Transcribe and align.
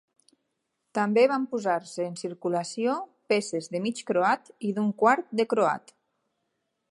També 0.97 1.25
van 1.31 1.43
posar-se 1.51 2.07
en 2.11 2.17
circulació 2.21 2.97
peces 3.33 3.69
de 3.75 3.83
mig 3.85 4.03
croat 4.11 4.51
i 4.71 4.75
d'un 4.79 4.91
quart 5.03 5.33
de 5.41 5.49
croat. 5.55 5.97